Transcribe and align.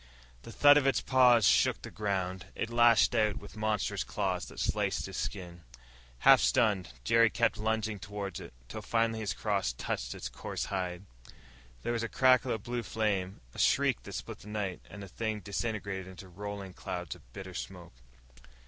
The 0.41 0.51
thud 0.51 0.77
of 0.77 0.87
its 0.87 0.99
paws 0.99 1.45
shook 1.47 1.83
the 1.83 1.91
ground. 1.91 2.47
It 2.55 2.71
lashed 2.71 3.13
out 3.13 3.37
with 3.37 3.55
monstrous 3.55 4.03
claws 4.03 4.47
that 4.47 4.59
sliced 4.59 5.05
his 5.05 5.15
skin. 5.15 5.61
Half 6.21 6.39
stunned, 6.41 6.93
Jerry 7.03 7.29
kept 7.29 7.59
lunging 7.59 7.99
toward 7.99 8.39
it, 8.39 8.51
till 8.67 8.81
finally 8.81 9.19
his 9.19 9.35
cross 9.35 9.73
touched 9.73 10.15
its 10.15 10.27
coarse 10.27 10.65
hide. 10.73 11.03
There 11.83 11.93
was 11.93 12.01
a 12.01 12.09
crackle 12.09 12.51
of 12.51 12.63
blue 12.63 12.81
flame, 12.81 13.41
a 13.53 13.59
shriek 13.59 14.01
that 14.01 14.13
split 14.13 14.39
the 14.39 14.47
night, 14.47 14.81
and 14.89 15.03
the 15.03 15.07
thing 15.07 15.39
disintegrated 15.39 16.07
in 16.23 16.33
roiling 16.33 16.73
clouds 16.73 17.13
of 17.13 17.31
bitter 17.33 17.53
smoke. 17.53 17.93